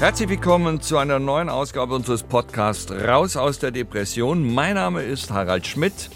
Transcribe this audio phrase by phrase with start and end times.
[0.00, 4.54] Herzlich willkommen zu einer neuen Ausgabe unseres Podcasts Raus aus der Depression.
[4.54, 6.08] Mein Name ist Harald Schmidt.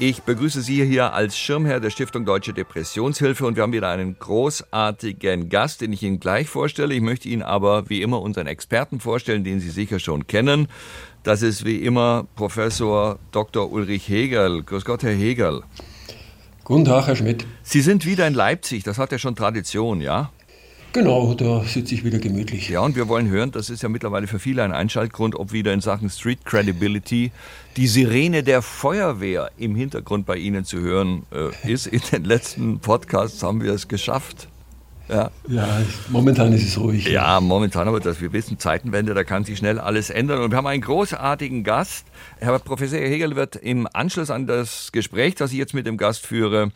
[0.00, 4.18] Ich begrüße Sie hier als Schirmherr der Stiftung Deutsche Depressionshilfe und wir haben wieder einen
[4.18, 6.92] großartigen Gast, den ich Ihnen gleich vorstelle.
[6.92, 10.66] Ich möchte Ihnen aber wie immer unseren Experten vorstellen, den Sie sicher schon kennen.
[11.22, 13.70] Das ist wie immer Professor Dr.
[13.70, 14.64] Ulrich Hegel.
[14.64, 15.62] Grüß Gott, Herr Hegel.
[16.64, 17.46] Guten Tag, Herr Schmidt.
[17.62, 20.32] Sie sind wieder in Leipzig, das hat ja schon Tradition, ja?
[20.92, 22.68] Genau, da sitze ich wieder gemütlich.
[22.68, 25.72] Ja, und wir wollen hören, das ist ja mittlerweile für viele ein Einschaltgrund, ob wieder
[25.72, 27.30] in Sachen Street Credibility
[27.76, 31.86] die Sirene der Feuerwehr im Hintergrund bei Ihnen zu hören äh, ist.
[31.86, 34.48] In den letzten Podcasts haben wir es geschafft.
[35.10, 35.30] Ja.
[35.48, 37.06] ja, momentan ist es ruhig.
[37.06, 40.40] Ja, momentan, aber das, wir wissen, Zeitenwende, da kann sich schnell alles ändern.
[40.40, 42.06] Und wir haben einen großartigen Gast.
[42.38, 46.26] Herr Professor Hegel wird im Anschluss an das Gespräch, das ich jetzt mit dem Gast
[46.26, 46.70] führe,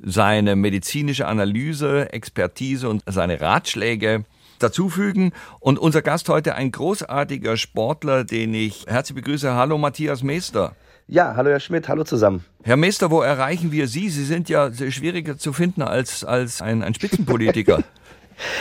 [0.00, 4.24] seine medizinische Analyse, Expertise und seine Ratschläge
[4.60, 5.32] dazufügen.
[5.58, 9.54] Und unser Gast heute ein großartiger Sportler, den ich herzlich begrüße.
[9.54, 10.76] Hallo Matthias Meester.
[11.12, 12.44] Ja, hallo Herr Schmidt, hallo zusammen.
[12.62, 14.10] Herr Meister, wo erreichen wir Sie?
[14.10, 17.82] Sie sind ja schwieriger zu finden als, als ein, ein Spitzenpolitiker.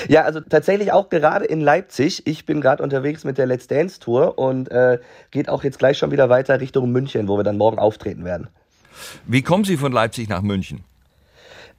[0.09, 2.28] Ja, also tatsächlich auch gerade in Leipzig.
[2.28, 5.00] Ich bin gerade unterwegs mit der Let's Dance Tour und äh,
[5.31, 8.50] geht auch jetzt gleich schon wieder weiter Richtung München, wo wir dann morgen auftreten werden.
[9.25, 10.84] Wie kommen Sie von Leipzig nach München?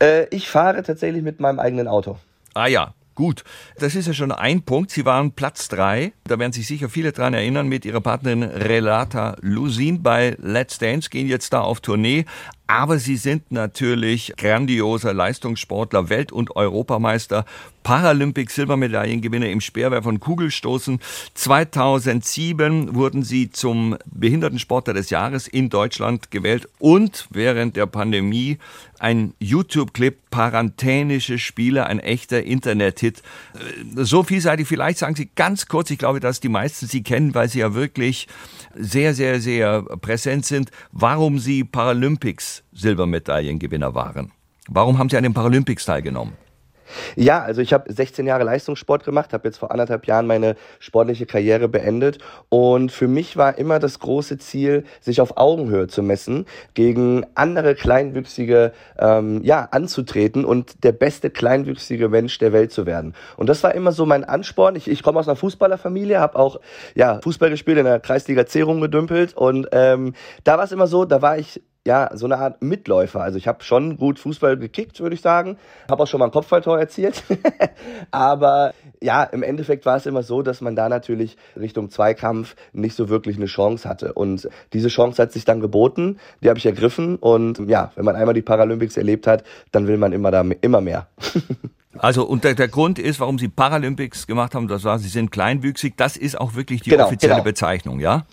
[0.01, 2.17] Äh, ich fahre tatsächlich mit meinem eigenen Auto.
[2.55, 3.45] Ah ja, Gut,
[3.77, 4.91] das ist ja schon ein Punkt.
[4.91, 6.15] Sie waren Platz drei.
[6.25, 11.11] Da werden sich sicher viele dran erinnern mit ihrer Partnerin Relata Lusin bei Let's Dance,
[11.11, 12.25] gehen jetzt da auf Tournee.
[12.71, 17.45] Aber sie sind natürlich grandioser Leistungssportler, Welt- und Europameister,
[17.83, 21.01] Paralympic-Silbermedaillengewinner im Speerwerf und Kugelstoßen.
[21.35, 28.59] 2007 wurden sie zum Behindertensportler des Jahres in Deutschland gewählt und während der Pandemie
[29.01, 33.23] ein YouTube-Clip, Parantänische Spiele, ein echter Internet-Hit.
[33.97, 37.49] So vielseitig, vielleicht sagen Sie ganz kurz, ich glaube, dass die meisten Sie kennen, weil
[37.49, 38.29] Sie ja wirklich
[38.77, 44.33] sehr, sehr, sehr präsent sind, warum Sie Paralympics Silbermedaillengewinner waren.
[44.69, 46.35] Warum haben Sie an den Paralympics teilgenommen?
[47.17, 51.27] Ja, also ich habe 16 Jahre Leistungssport gemacht, habe jetzt vor anderthalb Jahren meine sportliche
[51.27, 56.47] Karriere beendet und für mich war immer das große Ziel, sich auf Augenhöhe zu messen,
[56.75, 63.15] gegen andere kleinwüchsige ähm, ja anzutreten und der beste kleinwüchsige Mensch der Welt zu werden.
[63.37, 64.77] Und das war immer so mein Ansporn.
[64.77, 66.61] Ich, ich komme aus einer Fußballerfamilie, habe auch
[66.95, 71.05] ja Fußball gespielt in der Kreisliga C rumgedümpelt und ähm, da war es immer so,
[71.05, 73.23] da war ich ja, so eine Art Mitläufer.
[73.23, 75.57] Also ich habe schon gut Fußball gekickt, würde ich sagen.
[75.91, 77.23] Habe auch schon mal ein Kopfballtor erzielt.
[78.11, 82.95] Aber ja, im Endeffekt war es immer so, dass man da natürlich Richtung Zweikampf nicht
[82.95, 84.13] so wirklich eine Chance hatte.
[84.13, 86.19] Und diese Chance hat sich dann geboten.
[86.43, 87.17] Die habe ich ergriffen.
[87.17, 89.43] Und ja, wenn man einmal die Paralympics erlebt hat,
[89.73, 91.09] dann will man immer da immer mehr.
[91.99, 95.33] Also und der, der Grund ist, warum Sie Paralympics gemacht haben, das war, Sie sind
[95.33, 95.97] kleinwüchsig.
[95.97, 97.45] Das ist auch wirklich die genau, offizielle genau.
[97.45, 98.27] Bezeichnung, ja?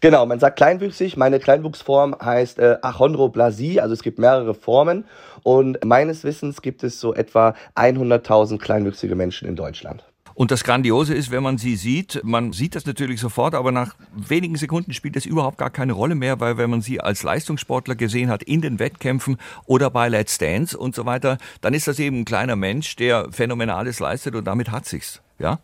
[0.00, 1.16] Genau, man sagt kleinwüchsig.
[1.16, 5.04] Meine Kleinwuchsform heißt äh, Achondroplasie, also es gibt mehrere Formen.
[5.42, 10.04] Und meines Wissens gibt es so etwa 100.000 kleinwüchsige Menschen in Deutschland.
[10.34, 13.94] Und das Grandiose ist, wenn man sie sieht, man sieht das natürlich sofort, aber nach
[14.14, 17.94] wenigen Sekunden spielt es überhaupt gar keine Rolle mehr, weil wenn man sie als Leistungssportler
[17.94, 21.98] gesehen hat in den Wettkämpfen oder bei Let's Dance und so weiter, dann ist das
[21.98, 25.58] eben ein kleiner Mensch, der Phänomenales leistet und damit hat sich's, ja?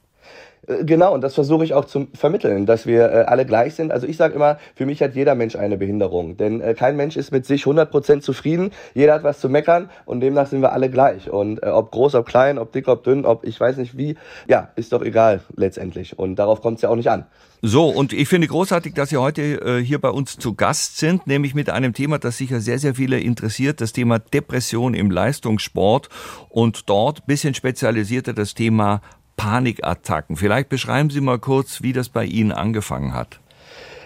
[0.68, 3.90] Äh, genau, und das versuche ich auch zu vermitteln, dass wir äh, alle gleich sind.
[3.90, 7.16] Also ich sage immer, für mich hat jeder Mensch eine Behinderung, denn äh, kein Mensch
[7.16, 10.90] ist mit sich 100% zufrieden, jeder hat was zu meckern und demnach sind wir alle
[10.90, 11.30] gleich.
[11.30, 14.16] Und äh, ob groß, ob klein, ob dick, ob dünn, ob ich weiß nicht wie,
[14.46, 16.18] ja, ist doch egal letztendlich.
[16.18, 17.26] Und darauf kommt es ja auch nicht an.
[17.60, 21.26] So, und ich finde großartig, dass Sie heute äh, hier bei uns zu Gast sind,
[21.26, 26.08] nämlich mit einem Thema, das sicher sehr, sehr viele interessiert, das Thema Depression im Leistungssport
[26.48, 29.00] und dort bisschen spezialisierter das Thema
[29.38, 30.36] Panikattacken.
[30.36, 33.40] Vielleicht beschreiben Sie mal kurz, wie das bei Ihnen angefangen hat.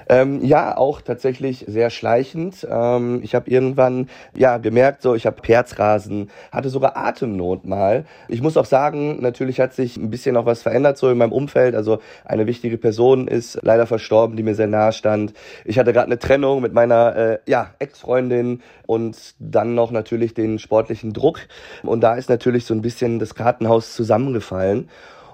[0.08, 2.66] Ähm, ja, auch tatsächlich sehr schleichend.
[2.70, 8.04] Ähm, ich habe irgendwann ja gemerkt, so ich habe Herzrasen, hatte sogar Atemnot mal.
[8.28, 11.32] Ich muss auch sagen, natürlich hat sich ein bisschen auch was verändert so in meinem
[11.32, 11.74] Umfeld.
[11.74, 15.32] Also eine wichtige Person ist leider verstorben, die mir sehr nahe stand.
[15.64, 20.58] Ich hatte gerade eine Trennung mit meiner äh, ja Ex-Freundin und dann noch natürlich den
[20.58, 21.40] sportlichen Druck.
[21.82, 24.90] Und da ist natürlich so ein bisschen das Kartenhaus zusammengefallen.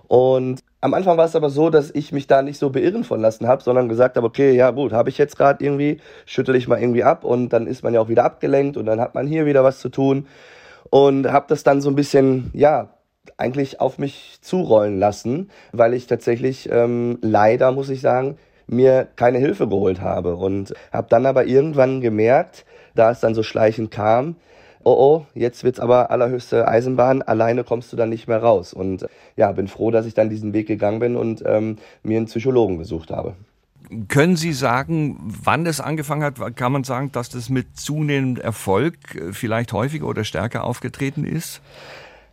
[0.08, 3.20] Und am Anfang war es aber so, dass ich mich da nicht so beirren von
[3.20, 6.66] lassen habe, sondern gesagt habe, okay, ja gut, habe ich jetzt gerade irgendwie, schüttel ich
[6.66, 9.26] mal irgendwie ab und dann ist man ja auch wieder abgelenkt und dann hat man
[9.26, 10.26] hier wieder was zu tun.
[10.90, 12.88] Und habe das dann so ein bisschen, ja,
[13.36, 19.38] eigentlich auf mich zurollen lassen, weil ich tatsächlich ähm, leider, muss ich sagen, mir keine
[19.38, 20.36] Hilfe geholt habe.
[20.36, 22.64] Und habe dann aber irgendwann gemerkt,
[22.94, 24.36] da es dann so schleichend kam,
[24.88, 28.72] oh oh, jetzt wird's aber allerhöchste Eisenbahn, alleine kommst du dann nicht mehr raus.
[28.72, 29.06] Und
[29.36, 32.78] ja, bin froh, dass ich dann diesen Weg gegangen bin und ähm, mir einen Psychologen
[32.78, 33.34] gesucht habe.
[34.08, 36.56] Können Sie sagen, wann das angefangen hat?
[36.56, 41.60] Kann man sagen, dass das mit zunehmendem Erfolg äh, vielleicht häufiger oder stärker aufgetreten ist?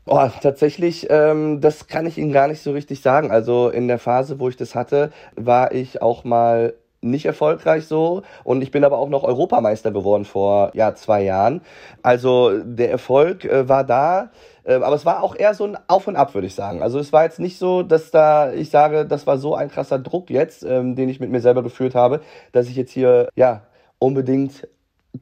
[0.06, 3.32] Oh, tatsächlich, ähm, das kann ich Ihnen gar nicht so richtig sagen.
[3.32, 6.76] Also in der Phase, wo ich das hatte, war ich auch mal
[7.06, 11.62] nicht erfolgreich so und ich bin aber auch noch Europameister geworden vor ja zwei Jahren.
[12.02, 14.32] Also der Erfolg äh, war da,
[14.64, 16.82] äh, aber es war auch eher so ein Auf und Ab, würde ich sagen.
[16.82, 20.00] Also es war jetzt nicht so, dass da ich sage, das war so ein krasser
[20.00, 22.22] Druck jetzt, ähm, den ich mit mir selber geführt habe,
[22.52, 23.62] dass ich jetzt hier ja
[24.00, 24.68] unbedingt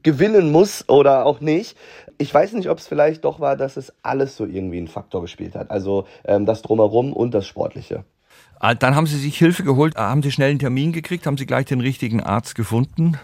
[0.02, 1.76] gewinnen muss oder auch nicht.
[2.18, 5.22] Ich weiß nicht, ob es vielleicht doch war, dass es alles so irgendwie einen Faktor
[5.22, 5.70] gespielt hat.
[5.70, 8.04] Also ähm, das drumherum und das Sportliche.
[8.64, 11.44] Ah, dann haben Sie sich Hilfe geholt, haben Sie schnell einen Termin gekriegt, haben Sie
[11.44, 13.18] gleich den richtigen Arzt gefunden?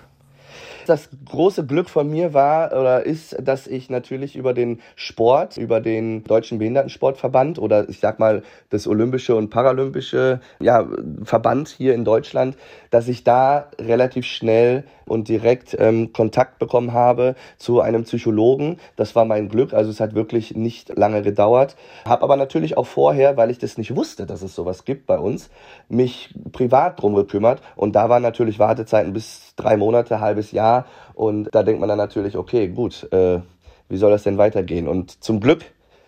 [0.91, 5.81] Das große Glück von mir war oder ist, dass ich natürlich über den Sport, über
[5.81, 10.89] den Deutschen Behindertensportverband oder ich sag mal das Olympische und Paralympische ja,
[11.23, 12.57] Verband hier in Deutschland,
[12.91, 18.79] dass ich da relativ schnell und direkt ähm, Kontakt bekommen habe zu einem Psychologen.
[18.97, 21.77] Das war mein Glück, also es hat wirklich nicht lange gedauert.
[22.05, 25.19] Habe aber natürlich auch vorher, weil ich das nicht wusste, dass es sowas gibt bei
[25.19, 25.51] uns,
[25.89, 31.49] mich privat drum gekümmert und da waren natürlich Wartezeiten bis drei Monate, halbes Jahr und
[31.53, 33.41] da denkt man dann natürlich, okay, gut, äh,
[33.89, 34.89] wie soll das denn weitergehen?
[34.89, 35.65] Und zum Glück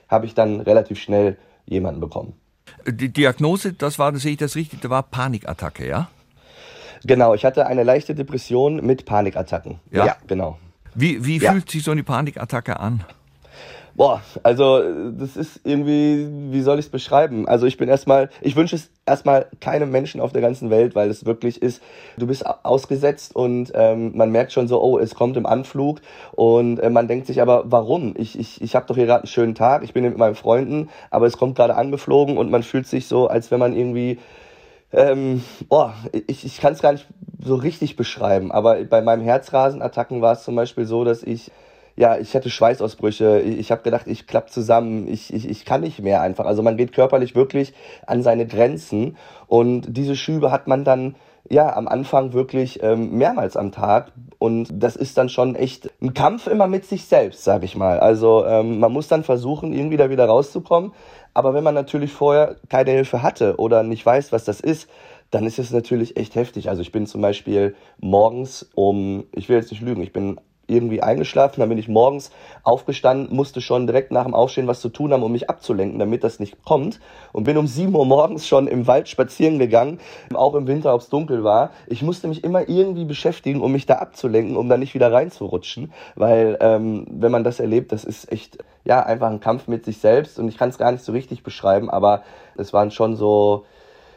[0.09, 2.35] habe ich dann relativ schnell jemanden bekommen.
[2.87, 6.09] Die Diagnose, das war, das sehe ich das richtig, da war Panikattacke, ja?
[7.05, 9.81] Genau, ich hatte eine leichte Depression mit Panikattacken.
[9.91, 10.59] Ja, ja genau.
[10.95, 11.53] Wie, wie ja.
[11.53, 13.05] fühlt sich so eine Panikattacke an?
[13.95, 17.47] Boah, also das ist irgendwie, wie soll ich es beschreiben?
[17.47, 21.11] Also ich bin erstmal, ich wünsche es erstmal keinem Menschen auf der ganzen Welt, weil
[21.11, 21.83] es wirklich ist,
[22.17, 26.01] du bist ausgesetzt und ähm, man merkt schon so, oh, es kommt im Anflug
[26.33, 28.15] und äh, man denkt sich aber, warum?
[28.17, 30.89] Ich, ich, ich habe doch hier gerade einen schönen Tag, ich bin mit meinen Freunden,
[31.11, 34.19] aber es kommt gerade angeflogen und man fühlt sich so, als wenn man irgendwie
[34.95, 35.91] ähm, oh,
[36.27, 37.07] ich, ich kann es gar nicht
[37.43, 41.51] so richtig beschreiben, aber bei meinem Herzrasenattacken war es zum Beispiel so, dass ich
[41.97, 46.01] ja, ich hatte Schweißausbrüche, ich, habe gedacht, ich klapp zusammen, ich, ich, ich kann nicht
[46.01, 46.47] mehr einfach.
[46.47, 47.75] Also man geht körperlich wirklich
[48.07, 49.17] an seine Grenzen
[49.47, 51.17] und diese Schübe hat man dann
[51.49, 56.15] ja am Anfang wirklich ähm, mehrmals am Tag und das ist dann schon echt ein
[56.15, 58.01] Kampf immer mit sich selbst, sag ich mal.
[58.01, 60.93] Also ähm, man muss dann versuchen, irgendwie da wieder rauszukommen,
[61.35, 64.89] aber wenn man natürlich vorher keine Hilfe hatte oder nicht weiß, was das ist,
[65.31, 66.69] dann ist es natürlich echt heftig.
[66.69, 70.39] Also ich bin zum Beispiel morgens um, ich will jetzt nicht lügen, ich bin
[70.73, 72.31] irgendwie eingeschlafen, dann bin ich morgens
[72.63, 76.25] aufgestanden, musste schon direkt nach dem Aufstehen was zu tun haben, um mich abzulenken, damit
[76.25, 77.01] das nicht kommt.
[77.33, 79.99] Und bin um 7 Uhr morgens schon im Wald spazieren gegangen,
[80.35, 81.71] auch im Winter, ob es dunkel war.
[81.87, 85.93] Ich musste mich immer irgendwie beschäftigen, um mich da abzulenken, um da nicht wieder reinzurutschen,
[86.15, 89.99] weil ähm, wenn man das erlebt, das ist echt ja einfach ein Kampf mit sich
[89.99, 90.39] selbst.
[90.39, 92.23] Und ich kann es gar nicht so richtig beschreiben, aber
[92.57, 93.65] es waren schon so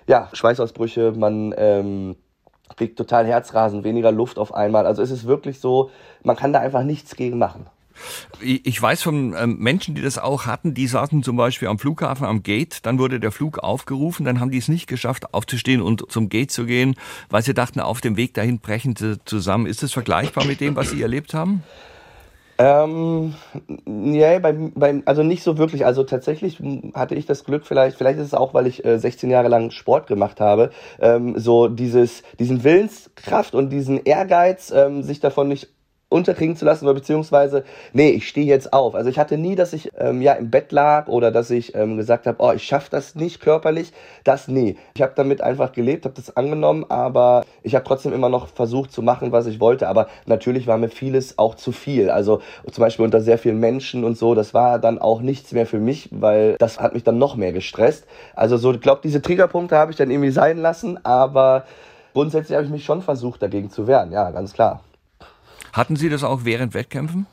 [0.08, 2.16] ja Schweißausbrüche, man ähm,
[2.76, 4.86] kriegt total Herzrasen, weniger Luft auf einmal.
[4.86, 5.92] Also es ist wirklich so,
[6.24, 7.68] man kann da einfach nichts gegen machen.
[8.42, 12.26] Ich weiß von ähm, Menschen, die das auch hatten, die saßen zum Beispiel am Flughafen
[12.26, 16.12] am Gate, dann wurde der Flug aufgerufen, dann haben die es nicht geschafft, aufzustehen und
[16.12, 16.96] zum Gate zu gehen,
[17.30, 19.66] weil sie dachten, auf dem Weg dahin brechen sie zusammen.
[19.66, 21.64] Ist das vergleichbar mit dem, was Sie erlebt haben?
[22.58, 23.34] Ähm,
[23.86, 25.86] nee, beim, beim, also nicht so wirklich.
[25.86, 26.62] Also tatsächlich
[26.94, 29.72] hatte ich das Glück, vielleicht, vielleicht ist es auch, weil ich äh, 16 Jahre lang
[29.72, 30.70] Sport gemacht habe,
[31.00, 35.75] ähm, so dieses, diesen Willenskraft und diesen Ehrgeiz, ähm, sich davon nicht
[36.10, 38.96] unterkriegen zu lassen oder beziehungsweise, nee, ich stehe jetzt auf.
[38.96, 41.98] Also ich hatte nie, dass ich ähm, ja im Bett lag oder dass ich ähm,
[41.98, 43.92] gesagt habe, oh, ich schaffe das nicht körperlich.
[44.24, 44.78] Das nie.
[44.96, 48.92] Ich habe damit einfach gelebt, habe das angenommen, aber ich habe trotzdem immer noch versucht
[48.92, 49.88] zu machen, was ich wollte.
[49.88, 52.10] Aber natürlich war mir vieles auch zu viel.
[52.10, 55.66] Also zum Beispiel unter sehr vielen Menschen und so, das war dann auch nichts mehr
[55.66, 58.06] für mich, weil das hat mich dann noch mehr gestresst.
[58.36, 61.66] Also so, ich glaube, diese Triggerpunkte habe ich dann irgendwie sein lassen, aber
[62.14, 64.12] grundsätzlich habe ich mich schon versucht, dagegen zu wehren.
[64.12, 64.82] Ja, ganz klar.
[65.76, 67.26] Hatten Sie das auch während Wettkämpfen?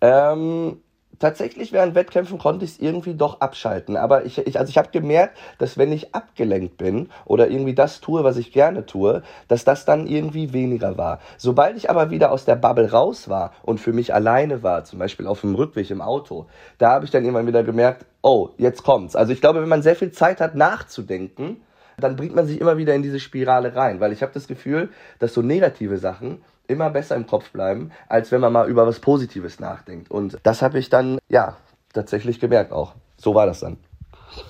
[0.00, 0.76] Ähm,
[1.18, 3.96] tatsächlich während Wettkämpfen konnte ich es irgendwie doch abschalten.
[3.96, 8.00] Aber ich, ich also ich habe gemerkt, dass wenn ich abgelenkt bin oder irgendwie das
[8.00, 11.18] tue, was ich gerne tue, dass das dann irgendwie weniger war.
[11.38, 15.00] Sobald ich aber wieder aus der Bubble raus war und für mich alleine war, zum
[15.00, 16.46] Beispiel auf dem Rückweg im Auto,
[16.78, 19.16] da habe ich dann irgendwann wieder gemerkt, oh, jetzt kommt's.
[19.16, 21.56] Also ich glaube, wenn man sehr viel Zeit hat nachzudenken,
[21.98, 24.88] dann bringt man sich immer wieder in diese Spirale rein, weil ich habe das Gefühl,
[25.18, 29.00] dass so negative Sachen immer besser im Kopf bleiben, als wenn man mal über was
[29.00, 30.10] Positives nachdenkt.
[30.10, 31.56] Und das habe ich dann, ja,
[31.92, 32.94] tatsächlich gemerkt auch.
[33.16, 33.76] So war das dann.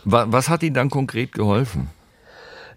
[0.04, 1.88] Was hat Ihnen dann konkret geholfen?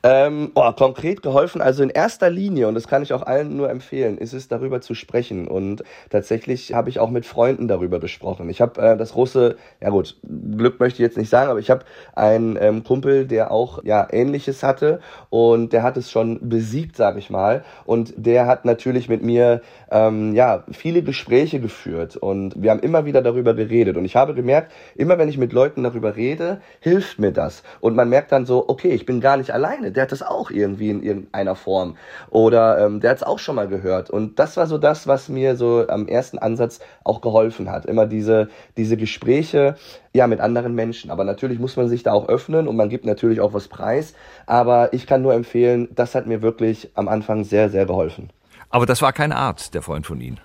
[0.06, 3.70] Ähm, oh, konkret geholfen, also in erster Linie, und das kann ich auch allen nur
[3.70, 5.48] empfehlen, ist es darüber zu sprechen.
[5.48, 8.50] Und tatsächlich habe ich auch mit Freunden darüber gesprochen.
[8.50, 11.70] Ich habe äh, das große, ja gut, Glück möchte ich jetzt nicht sagen, aber ich
[11.70, 16.98] habe einen ähm, Kumpel, der auch ja Ähnliches hatte und der hat es schon besiegt,
[16.98, 17.64] sage ich mal.
[17.86, 23.06] Und der hat natürlich mit mir ähm, ja viele Gespräche geführt und wir haben immer
[23.06, 23.96] wieder darüber geredet.
[23.96, 27.64] Und ich habe gemerkt, immer wenn ich mit Leuten darüber rede, hilft mir das.
[27.80, 30.52] Und man merkt dann so, okay, ich bin gar nicht alleine der hat das auch
[30.52, 31.96] irgendwie in irgendeiner Form.
[32.30, 34.10] Oder ähm, der hat es auch schon mal gehört.
[34.10, 37.86] Und das war so das, was mir so am ersten Ansatz auch geholfen hat.
[37.86, 39.76] Immer diese, diese Gespräche
[40.14, 41.12] ja, mit anderen Menschen.
[41.12, 44.14] Aber natürlich muss man sich da auch öffnen und man gibt natürlich auch was preis.
[44.46, 48.30] Aber ich kann nur empfehlen, das hat mir wirklich am Anfang sehr, sehr geholfen.
[48.70, 50.40] Aber das war kein Arzt, der Freund von Ihnen.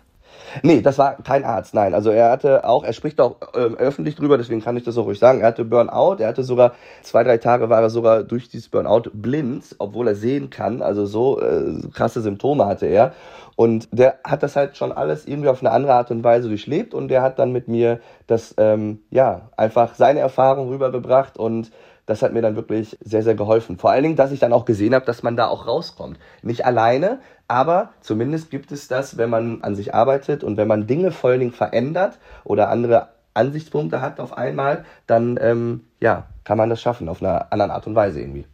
[0.62, 1.94] Nee, das war kein Arzt, nein.
[1.94, 5.06] Also er hatte auch, er spricht auch ähm, öffentlich drüber, deswegen kann ich das auch
[5.06, 5.40] ruhig sagen.
[5.40, 9.10] Er hatte Burnout, er hatte sogar, zwei, drei Tage war er sogar durch dieses Burnout
[9.12, 10.82] blind, obwohl er sehen kann.
[10.82, 13.12] Also so äh, krasse Symptome hatte er.
[13.56, 16.94] Und der hat das halt schon alles irgendwie auf eine andere Art und Weise durchlebt
[16.94, 21.72] und der hat dann mit mir das, ähm, ja, einfach seine Erfahrung rübergebracht und
[22.06, 23.76] das hat mir dann wirklich sehr, sehr geholfen.
[23.76, 26.18] Vor allen Dingen, dass ich dann auch gesehen habe, dass man da auch rauskommt.
[26.42, 27.18] Nicht alleine,
[27.48, 31.30] aber zumindest gibt es das, wenn man an sich arbeitet und wenn man Dinge vor
[31.30, 36.80] allen Dingen verändert oder andere Ansichtspunkte hat auf einmal, dann ähm, ja, kann man das
[36.80, 38.44] schaffen auf einer anderen Art und Weise irgendwie.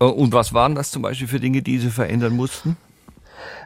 [0.00, 2.76] Äh, und was waren das zum Beispiel für Dinge, die Sie verändern mussten?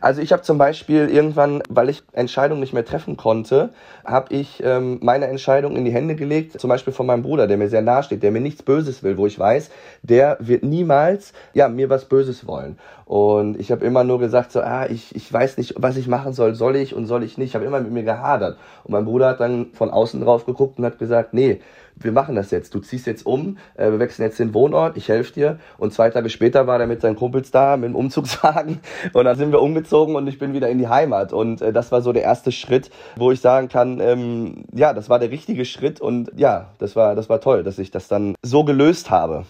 [0.01, 3.71] Also ich habe zum Beispiel irgendwann, weil ich Entscheidungen nicht mehr treffen konnte,
[4.05, 7.57] habe ich ähm, meine Entscheidung in die Hände gelegt, zum Beispiel von meinem Bruder, der
[7.57, 9.71] mir sehr nahe steht, der mir nichts Böses will, wo ich weiß,
[10.03, 12.79] der wird niemals ja mir was Böses wollen.
[13.07, 16.33] Und ich habe immer nur gesagt, so, ah, ich, ich weiß nicht, was ich machen
[16.33, 17.51] soll, soll ich und soll ich nicht.
[17.51, 18.59] Ich habe immer mit mir gehadert.
[18.83, 21.61] Und mein Bruder hat dann von außen drauf geguckt und hat gesagt, nee,
[21.97, 22.75] wir machen das jetzt.
[22.75, 25.59] Du ziehst jetzt um, äh, wir wechseln jetzt den Wohnort, ich helfe dir.
[25.79, 28.81] Und zwei Tage später war er mit seinen Kumpels da, mit dem Umzugswagen.
[29.13, 31.33] Und dann sind wir umgezogen und ich bin wieder in die Heimat.
[31.33, 35.09] Und äh, das war so der erste Schritt, wo ich sagen kann, ähm, ja, das
[35.11, 36.01] war der richtige Schritt.
[36.01, 39.45] Und ja, das war, das war toll, dass ich das dann so gelöst habe.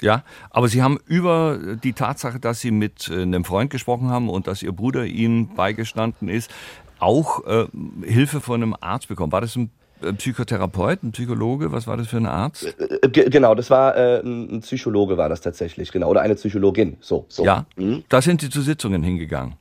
[0.00, 4.28] Ja, aber Sie haben über die Tatsache, dass Sie mit äh, einem Freund gesprochen haben
[4.28, 6.50] und dass Ihr Bruder Ihnen beigestanden ist,
[6.98, 7.66] auch äh,
[8.04, 9.32] Hilfe von einem Arzt bekommen.
[9.32, 9.70] War das ein
[10.02, 11.72] äh, Psychotherapeut, ein Psychologe?
[11.72, 12.74] Was war das für ein Arzt?
[12.78, 16.96] Äh, G genau, das war äh, ein Psychologe war das tatsächlich, genau, oder eine Psychologin,
[17.00, 17.24] so.
[17.28, 17.44] so.
[17.44, 18.04] Ja, mhm.
[18.08, 19.54] da sind Sie zu Sitzungen hingegangen.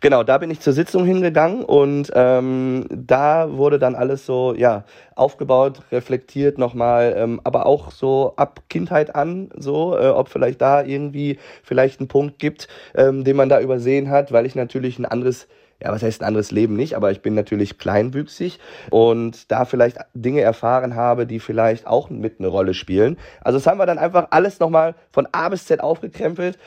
[0.00, 4.84] Genau, da bin ich zur Sitzung hingegangen und ähm, da wurde dann alles so, ja,
[5.14, 10.82] aufgebaut, reflektiert nochmal, ähm, aber auch so ab Kindheit an, so, äh, ob vielleicht da
[10.82, 15.06] irgendwie vielleicht einen Punkt gibt, ähm, den man da übersehen hat, weil ich natürlich ein
[15.06, 15.48] anderes
[15.82, 18.58] ja, was heißt ein anderes Leben nicht, aber ich bin natürlich kleinwüchsig
[18.90, 23.16] und da vielleicht Dinge erfahren habe, die vielleicht auch mit eine Rolle spielen.
[23.40, 26.58] Also das haben wir dann einfach alles nochmal von A bis Z aufgekrempelt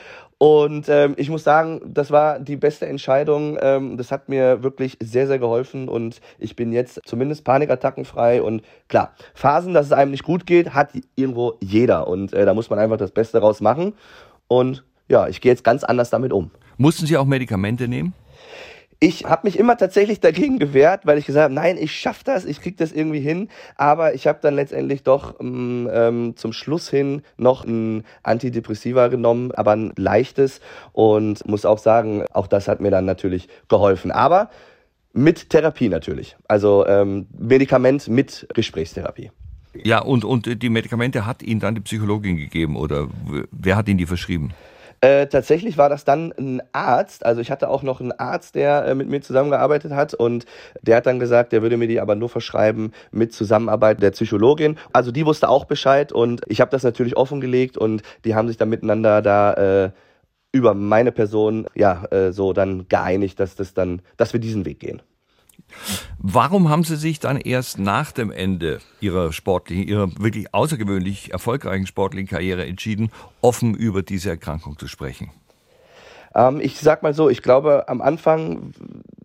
[0.42, 3.56] und ähm, ich muss sagen, das war die beste Entscheidung.
[3.62, 8.42] Ähm, das hat mir wirklich sehr, sehr geholfen und ich bin jetzt zumindest panikattackenfrei.
[8.42, 12.08] Und klar, Phasen, dass es einem nicht gut geht, hat irgendwo jeder.
[12.08, 13.92] Und äh, da muss man einfach das Beste draus machen.
[14.48, 16.50] Und ja, ich gehe jetzt ganz anders damit um.
[16.76, 18.12] Mussten Sie auch Medikamente nehmen?
[19.02, 22.44] Ich habe mich immer tatsächlich dagegen gewehrt, weil ich gesagt habe, nein, ich schaffe das,
[22.44, 23.48] ich kriege das irgendwie hin.
[23.74, 29.50] Aber ich habe dann letztendlich doch ähm, ähm, zum Schluss hin noch ein Antidepressiva genommen,
[29.50, 30.60] aber ein leichtes.
[30.92, 34.12] Und muss auch sagen, auch das hat mir dann natürlich geholfen.
[34.12, 34.50] Aber
[35.12, 36.36] mit Therapie natürlich.
[36.46, 39.32] Also ähm, Medikament mit Gesprächstherapie.
[39.74, 43.08] Ja, und, und die Medikamente hat Ihnen dann die Psychologin gegeben oder
[43.50, 44.52] wer hat Ihnen die verschrieben?
[45.04, 47.26] Äh, tatsächlich war das dann ein Arzt.
[47.26, 50.46] Also ich hatte auch noch einen Arzt, der äh, mit mir zusammengearbeitet hat und
[50.80, 54.78] der hat dann gesagt, der würde mir die aber nur verschreiben mit Zusammenarbeit der Psychologin.
[54.92, 58.58] Also die wusste auch Bescheid und ich habe das natürlich offengelegt und die haben sich
[58.58, 59.90] dann miteinander da äh,
[60.52, 64.78] über meine Person ja äh, so dann geeinigt, dass das dann, dass wir diesen Weg
[64.78, 65.02] gehen.
[66.18, 71.86] Warum haben Sie sich dann erst nach dem Ende Ihrer sportlichen, Ihrer wirklich außergewöhnlich erfolgreichen
[71.86, 73.10] sportlichen Karriere entschieden,
[73.40, 75.30] offen über diese Erkrankung zu sprechen?
[76.34, 78.72] Ähm, ich sag mal so, ich glaube, am Anfang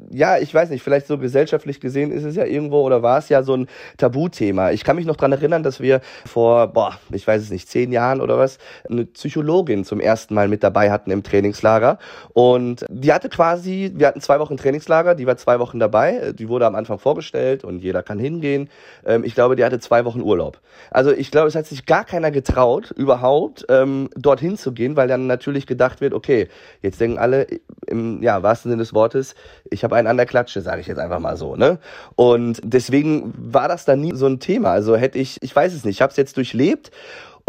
[0.09, 3.29] ja, ich weiß nicht, vielleicht so gesellschaftlich gesehen ist es ja irgendwo oder war es
[3.29, 4.71] ja so ein Tabuthema.
[4.71, 7.91] Ich kann mich noch dran erinnern, dass wir vor, boah, ich weiß es nicht, zehn
[7.91, 8.57] Jahren oder was,
[8.89, 11.99] eine Psychologin zum ersten Mal mit dabei hatten im Trainingslager.
[12.33, 16.49] Und die hatte quasi, wir hatten zwei Wochen Trainingslager, die war zwei Wochen dabei, die
[16.49, 18.69] wurde am Anfang vorgestellt und jeder kann hingehen.
[19.05, 20.59] Ähm, ich glaube, die hatte zwei Wochen Urlaub.
[20.91, 25.07] Also ich glaube, es hat sich gar keiner getraut, überhaupt ähm, dorthin zu gehen, weil
[25.07, 26.47] dann natürlich gedacht wird, okay,
[26.81, 27.47] jetzt denken alle
[27.85, 29.35] im ja, wahrsten Sinne des Wortes,
[29.69, 31.55] ich habe einen an der Klatsche, sage ich jetzt einfach mal so.
[31.55, 31.79] Ne?
[32.15, 34.71] Und deswegen war das dann nie so ein Thema.
[34.71, 36.91] Also hätte ich, ich weiß es nicht, ich habe es jetzt durchlebt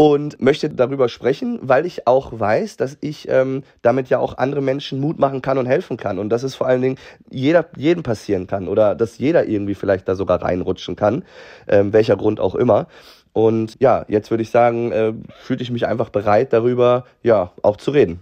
[0.01, 4.63] und möchte darüber sprechen, weil ich auch weiß, dass ich ähm, damit ja auch andere
[4.63, 6.99] Menschen Mut machen kann und helfen kann und dass es vor allen Dingen
[7.31, 11.25] jeder, jedem passieren kann oder dass jeder irgendwie vielleicht da sogar reinrutschen kann,
[11.67, 12.87] ähm, welcher Grund auch immer.
[13.33, 17.77] Und ja, jetzt würde ich sagen, äh, fühlte ich mich einfach bereit darüber, ja, auch
[17.77, 18.21] zu reden.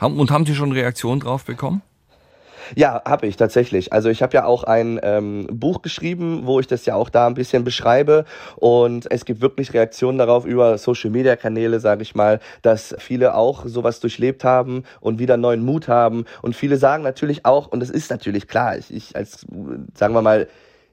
[0.00, 1.82] Und haben Sie schon Reaktionen drauf bekommen?
[2.74, 3.92] Ja, habe ich tatsächlich.
[3.92, 7.26] Also ich habe ja auch ein ähm, Buch geschrieben, wo ich das ja auch da
[7.26, 8.24] ein bisschen beschreibe
[8.56, 14.00] und es gibt wirklich Reaktionen darauf über Social-Media-Kanäle, sage ich mal, dass viele auch sowas
[14.00, 18.10] durchlebt haben und wieder neuen Mut haben und viele sagen natürlich auch, und es ist
[18.10, 19.46] natürlich klar, ich, ich als,
[19.94, 20.48] sagen wir mal,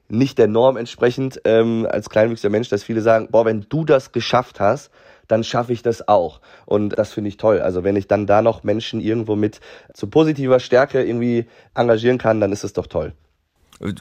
[0.08, 4.12] nicht der Norm entsprechend ähm, als kleinwüchsiger Mensch, dass viele sagen, boah, wenn du das
[4.12, 4.90] geschafft hast,
[5.28, 6.40] dann schaffe ich das auch.
[6.66, 7.60] Und das finde ich toll.
[7.60, 9.60] Also wenn ich dann da noch Menschen irgendwo mit
[9.94, 13.12] zu positiver Stärke irgendwie engagieren kann, dann ist es doch toll.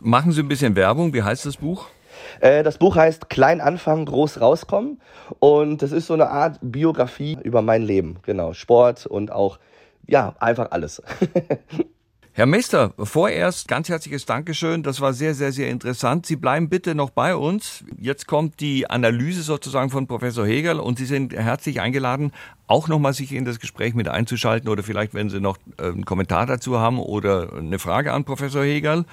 [0.03, 1.13] Machen Sie ein bisschen Werbung.
[1.13, 1.87] Wie heißt das Buch?
[2.39, 5.01] Äh, das Buch heißt Klein anfangen, groß rauskommen.
[5.39, 8.17] Und das ist so eine Art Biografie über mein Leben.
[8.23, 8.53] Genau.
[8.53, 9.59] Sport und auch,
[10.07, 11.01] ja, einfach alles.
[12.33, 14.83] Herr Meister, vorerst ganz herzliches Dankeschön.
[14.83, 16.25] Das war sehr, sehr, sehr interessant.
[16.25, 17.83] Sie bleiben bitte noch bei uns.
[17.99, 22.31] Jetzt kommt die Analyse sozusagen von Professor Hegel und Sie sind herzlich eingeladen,
[22.67, 26.05] auch nochmal sich in das Gespräch mit einzuschalten oder vielleicht, wenn Sie noch äh, einen
[26.05, 29.03] Kommentar dazu haben oder eine Frage an Professor Hegel.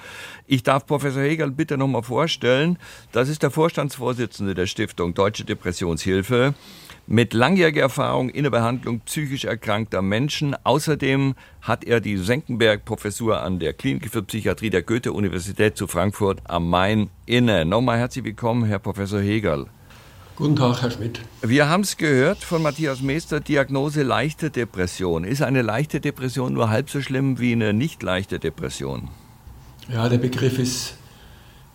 [0.47, 2.77] Ich darf Professor Hegel bitte nochmal vorstellen.
[3.11, 6.53] Das ist der Vorstandsvorsitzende der Stiftung Deutsche Depressionshilfe
[7.09, 10.55] mit langjähriger Erfahrung in der Behandlung psychisch erkrankter Menschen.
[10.63, 16.69] Außerdem hat er die Senckenberg-Professur an der Klinik für Psychiatrie der Goethe-Universität zu Frankfurt am
[16.69, 17.65] Main inne.
[17.65, 19.65] Nochmal herzlich willkommen, Herr Professor Hegel.
[20.35, 21.21] Guten Tag, Herr Schmidt.
[21.41, 25.23] Wir haben es gehört von Matthias Meester, Diagnose leichte Depression.
[25.23, 29.09] Ist eine leichte Depression nur halb so schlimm wie eine nicht leichte Depression?
[29.91, 30.95] Ja, der Begriff ist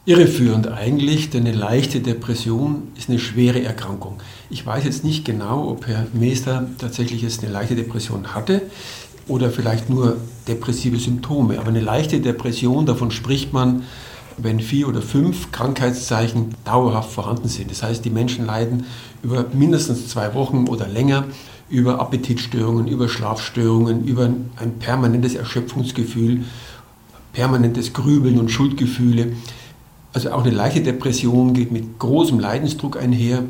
[0.06, 4.20] irreführend eigentlich, denn eine leichte Depression ist eine schwere Erkrankung.
[4.50, 8.62] Ich weiß jetzt nicht genau, ob Herr Meester tatsächlich jetzt eine leichte Depression hatte
[9.28, 11.58] oder vielleicht nur depressive Symptome.
[11.58, 13.84] Aber eine leichte Depression, davon spricht man,
[14.36, 17.70] wenn vier oder fünf Krankheitszeichen dauerhaft vorhanden sind.
[17.70, 18.84] Das heißt, die Menschen leiden
[19.22, 21.24] über mindestens zwei Wochen oder länger
[21.70, 26.44] über Appetitstörungen, über Schlafstörungen, über ein permanentes Erschöpfungsgefühl,
[27.32, 29.32] permanentes Grübeln und Schuldgefühle.
[30.14, 33.42] Also auch eine leichte Depression geht mit großem Leidensdruck einher,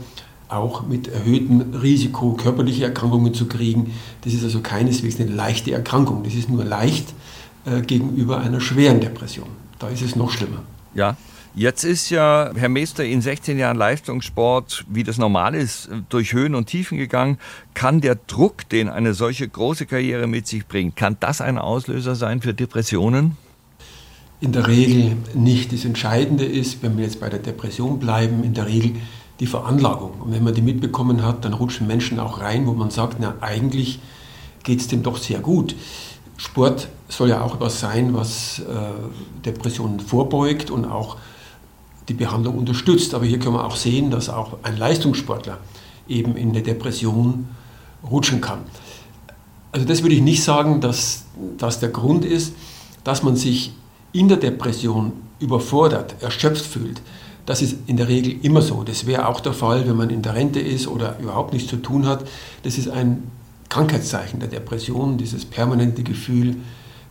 [0.48, 3.92] auch mit erhöhtem Risiko, körperliche Erkrankungen zu kriegen.
[4.22, 6.24] Das ist also keineswegs eine leichte Erkrankung.
[6.24, 7.12] Das ist nur leicht
[7.66, 9.48] äh, gegenüber einer schweren Depression.
[9.78, 10.62] Da ist es noch schlimmer.
[10.94, 11.16] Ja,
[11.56, 16.56] Jetzt ist ja Herr Meester in 16 Jahren Leistungssport, wie das normal ist, durch Höhen
[16.56, 17.38] und Tiefen gegangen.
[17.74, 22.16] Kann der Druck, den eine solche große Karriere mit sich bringt, kann das ein Auslöser
[22.16, 23.36] sein für Depressionen?
[24.44, 25.72] In der Regel nicht.
[25.72, 28.92] Das Entscheidende ist, wenn wir jetzt bei der Depression bleiben, in der Regel
[29.40, 30.20] die Veranlagung.
[30.20, 33.36] Und wenn man die mitbekommen hat, dann rutschen Menschen auch rein, wo man sagt, na
[33.40, 34.00] eigentlich
[34.62, 35.74] geht es dem doch sehr gut.
[36.36, 38.62] Sport soll ja auch etwas sein, was äh,
[39.44, 41.16] Depressionen vorbeugt und auch
[42.08, 43.14] die Behandlung unterstützt.
[43.14, 45.58] Aber hier können wir auch sehen, dass auch ein Leistungssportler
[46.06, 47.48] eben in der Depression
[48.08, 48.58] rutschen kann.
[49.72, 51.24] Also das würde ich nicht sagen, dass
[51.56, 52.54] das der Grund ist,
[53.04, 53.72] dass man sich
[54.14, 57.02] in der Depression überfordert, erschöpft fühlt,
[57.46, 58.84] das ist in der Regel immer so.
[58.84, 61.76] Das wäre auch der Fall, wenn man in der Rente ist oder überhaupt nichts zu
[61.76, 62.26] tun hat.
[62.62, 63.24] Das ist ein
[63.68, 66.56] Krankheitszeichen der Depression, dieses permanente Gefühl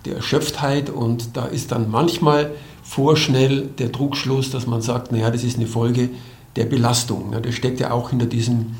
[0.05, 0.89] der Erschöpftheit.
[0.89, 5.67] Und da ist dann manchmal vorschnell der Druckschluss, dass man sagt, naja, das ist eine
[5.67, 6.09] Folge
[6.55, 7.35] der Belastung.
[7.39, 8.77] Das steckt ja auch hinter diesem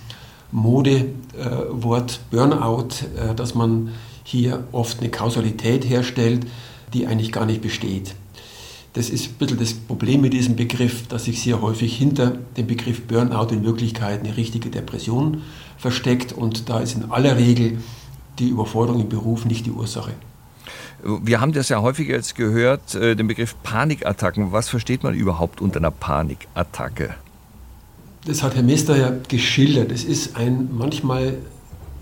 [0.51, 3.89] Modewort Burnout, äh, dass man
[4.23, 6.47] hier oft eine Kausalität herstellt
[6.93, 8.15] die eigentlich gar nicht besteht.
[8.93, 12.67] Das ist ein bisschen das Problem mit diesem Begriff, dass sich sehr häufig hinter dem
[12.67, 15.41] Begriff Burnout in Wirklichkeit eine richtige Depression
[15.77, 17.79] versteckt und da ist in aller Regel
[18.37, 20.13] die Überforderung im Beruf nicht die Ursache.
[21.03, 24.51] Wir haben das ja häufiger jetzt gehört, äh, den Begriff Panikattacken.
[24.51, 27.15] Was versteht man überhaupt unter einer Panikattacke?
[28.25, 29.91] Das hat Herr Mester ja geschildert.
[29.91, 31.39] Es ist ein manchmal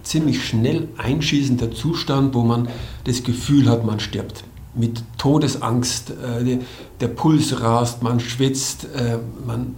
[0.03, 2.67] ziemlich schnell einschießender Zustand, wo man
[3.05, 6.59] das Gefühl hat, man stirbt mit Todesangst, äh,
[6.99, 9.75] der Puls rast, man schwitzt, äh, man,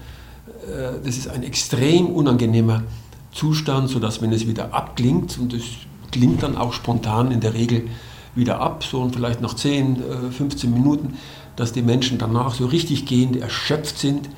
[0.67, 2.84] äh, das ist ein extrem unangenehmer
[3.32, 5.63] Zustand, sodass wenn es wieder abklingt, und es
[6.12, 7.88] klingt dann auch spontan in der Regel
[8.36, 9.97] wieder ab, so und vielleicht nach 10,
[10.32, 11.17] 15 Minuten,
[11.56, 14.29] dass die Menschen danach so richtig gehend erschöpft sind,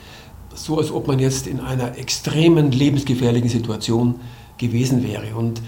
[0.54, 4.15] so als ob man jetzt in einer extremen lebensgefährlichen Situation
[4.58, 5.36] gewesen wäre.
[5.36, 5.62] Und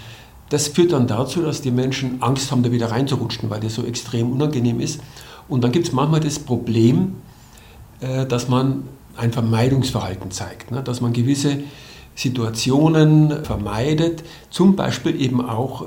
[0.49, 3.83] das führt dann dazu, dass die Menschen Angst haben, da wieder reinzurutschen, weil das so
[3.83, 5.01] extrem unangenehm ist.
[5.49, 7.15] Und dann gibt es manchmal das Problem,
[7.99, 8.83] äh, dass man
[9.15, 10.83] ein Vermeidungsverhalten zeigt, ne?
[10.83, 11.59] dass man gewisse
[12.15, 15.85] Situationen vermeidet, zum Beispiel eben auch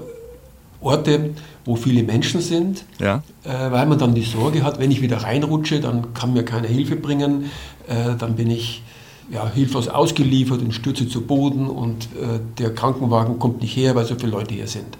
[0.81, 1.31] Orte,
[1.65, 3.23] wo viele Menschen sind, ja.
[3.45, 6.69] äh, weil man dann die Sorge hat, wenn ich wieder reinrutsche, dann kann mir keiner
[6.69, 7.51] Hilfe bringen,
[7.87, 8.83] äh, dann bin ich
[9.31, 14.05] ja, hilflos ausgeliefert und stürze zu Boden und äh, der Krankenwagen kommt nicht her, weil
[14.05, 14.99] so viele Leute hier sind.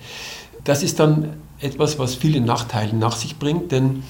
[0.65, 4.03] Das ist dann etwas, was viele Nachteile nach sich bringt, denn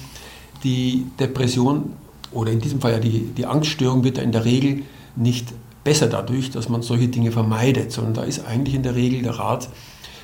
[0.63, 1.93] die Depression
[2.31, 4.83] oder in diesem Fall ja die, die Angststörung wird ja in der Regel
[5.15, 5.47] nicht
[5.83, 9.39] besser dadurch, dass man solche Dinge vermeidet, sondern da ist eigentlich in der Regel der
[9.39, 9.69] Rat,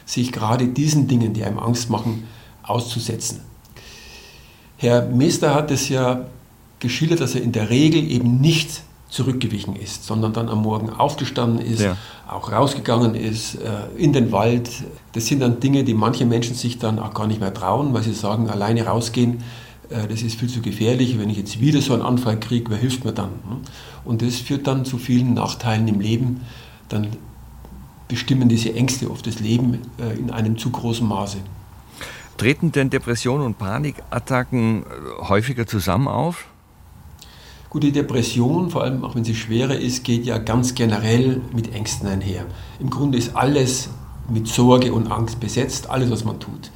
[0.06, 2.24] sich gerade diesen Dingen, die einem Angst machen,
[2.64, 3.42] auszusetzen.
[4.78, 6.28] Herr Meester hat es ja
[6.80, 11.66] geschildert, dass er in der Regel eben nicht zurückgewichen ist, sondern dann am Morgen aufgestanden
[11.66, 11.96] ist, ja.
[12.28, 13.62] auch rausgegangen ist, äh,
[13.98, 14.70] in den Wald.
[15.14, 18.04] Das sind dann Dinge, die manche Menschen sich dann auch gar nicht mehr trauen, weil
[18.04, 19.44] sie sagen, alleine rausgehen,
[19.90, 21.18] äh, das ist viel zu gefährlich.
[21.18, 23.30] Wenn ich jetzt wieder so einen Anfall kriege, wer hilft mir dann?
[24.04, 26.42] Und das führt dann zu vielen Nachteilen im Leben.
[26.90, 27.08] Dann
[28.10, 31.38] bestimmen diese Ängste oft das Leben äh, in einem zu großen Maße.
[32.38, 34.86] Treten denn Depressionen und Panikattacken
[35.22, 36.46] häufiger zusammen auf?
[37.70, 41.74] Gut, die Depression, vor allem auch wenn sie schwerer ist, geht ja ganz generell mit
[41.74, 42.46] Ängsten einher.
[42.80, 43.90] Im Grunde ist alles
[44.30, 46.72] mit Sorge und Angst besetzt, alles, was man tut.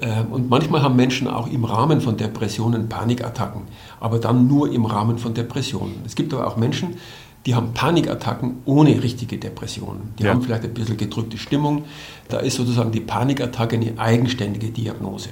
[0.00, 3.62] Ähm, und manchmal haben Menschen auch im Rahmen von Depressionen Panikattacken,
[4.00, 6.02] aber dann nur im Rahmen von Depressionen.
[6.04, 6.96] Es gibt aber auch Menschen,
[7.46, 10.14] die haben Panikattacken ohne richtige Depressionen.
[10.18, 10.30] Die ja.
[10.30, 11.84] haben vielleicht ein bisschen gedrückte Stimmung.
[12.28, 15.28] Da ist sozusagen die Panikattacke eine eigenständige Diagnose.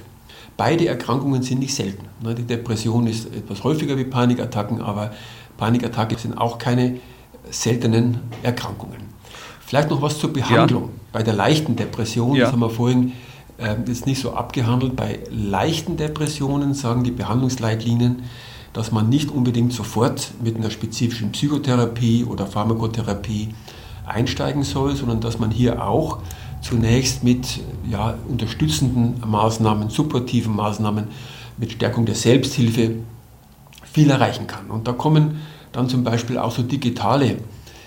[0.57, 2.05] Beide Erkrankungen sind nicht selten.
[2.21, 5.11] Ne, die Depression ist etwas häufiger wie Panikattacken, aber
[5.57, 6.97] Panikattacken sind auch keine
[7.49, 9.15] seltenen Erkrankungen.
[9.65, 10.83] Vielleicht noch was zur Behandlung.
[10.83, 10.89] Ja.
[11.11, 12.45] Bei der leichten Depression, ja.
[12.45, 13.13] das haben wir vorhin
[13.57, 18.23] äh, jetzt nicht so abgehandelt, bei leichten Depressionen sagen die Behandlungsleitlinien,
[18.73, 23.49] dass man nicht unbedingt sofort mit einer spezifischen Psychotherapie oder Pharmakotherapie
[24.05, 26.19] einsteigen soll, sondern dass man hier auch
[26.65, 31.05] zunächst mit ja, unterstützenden Maßnahmen, supportiven Maßnahmen,
[31.57, 32.95] mit Stärkung der Selbsthilfe
[33.83, 34.71] viel erreichen kann.
[34.71, 37.37] Und da kommen dann zum Beispiel auch so digitale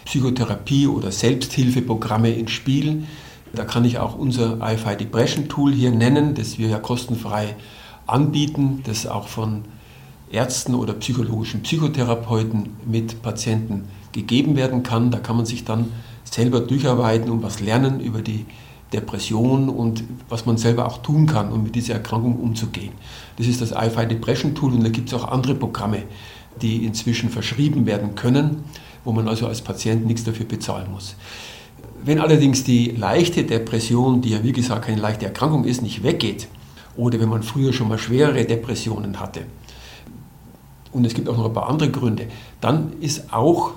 [0.06, 3.04] Psychotherapie- oder Selbsthilfeprogramme ins Spiel.
[3.52, 7.56] Da kann ich auch unser IFI Depression Tool hier nennen, das wir ja kostenfrei
[8.06, 9.64] anbieten, das auch von
[10.30, 15.10] Ärzten oder psychologischen Psychotherapeuten mit Patienten gegeben werden kann.
[15.10, 15.86] Da kann man sich dann
[16.24, 18.46] selber durcharbeiten und was lernen über die
[18.92, 22.92] Depression und was man selber auch tun kann, um mit dieser Erkrankung umzugehen.
[23.36, 26.04] Das ist das IFI Depression Tool und da gibt es auch andere Programme,
[26.62, 28.64] die inzwischen verschrieben werden können,
[29.04, 31.16] wo man also als Patient nichts dafür bezahlen muss.
[32.04, 36.48] Wenn allerdings die leichte Depression, die ja wie gesagt keine leichte Erkrankung ist, nicht weggeht,
[36.96, 39.42] oder wenn man früher schon mal schwerere Depressionen hatte,
[40.92, 42.26] und es gibt auch noch ein paar andere Gründe,
[42.60, 43.72] dann ist auch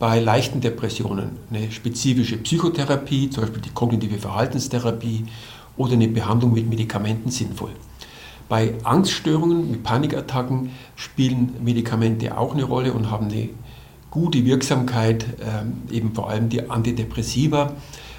[0.00, 5.26] bei leichten Depressionen eine spezifische Psychotherapie, zum Beispiel die kognitive Verhaltenstherapie
[5.76, 7.72] oder eine Behandlung mit Medikamenten sinnvoll.
[8.48, 13.50] Bei Angststörungen, mit Panikattacken spielen Medikamente auch eine Rolle und haben eine
[14.10, 17.74] gute Wirksamkeit, äh, eben vor allem die Antidepressiva.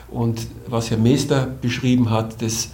[0.07, 2.69] Und was Herr Meester beschrieben hat, das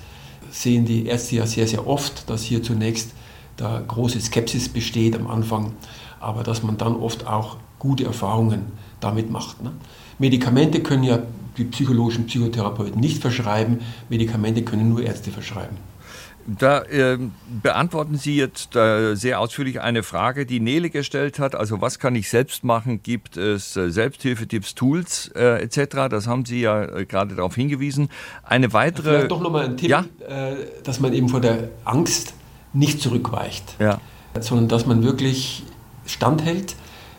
[0.52, 3.14] sehen die Ärzte ja sehr, sehr oft, dass hier zunächst
[3.56, 5.72] da große Skepsis besteht am Anfang,
[6.20, 9.64] aber dass man dann oft auch gute Erfahrungen damit macht.
[9.64, 9.72] Ne?
[10.20, 11.20] Medikamente können ja
[11.58, 13.80] die psychologischen Psychotherapeuten nicht verschreiben,
[14.10, 15.78] Medikamente können nur Ärzte verschreiben.
[16.48, 17.18] Da äh,
[17.62, 21.56] beantworten Sie jetzt äh, sehr ausführlich eine Frage, die Nele gestellt hat.
[21.56, 23.04] Also was kann ich selbst machen?
[23.04, 26.08] Gibt es äh, Selbsthilfetipps, Tools äh, etc.?
[26.10, 28.08] Das haben Sie ja äh, gerade darauf hingewiesen.
[28.44, 29.10] Eine weitere...
[29.10, 30.06] Vielleicht doch nochmal ein Tipp, ja?
[30.26, 30.56] Äh,
[30.86, 32.34] dass man eben vor der Angst
[32.72, 34.00] nicht zurückweicht, ja.
[34.40, 35.64] sondern dass man wirklich
[36.06, 36.76] standhält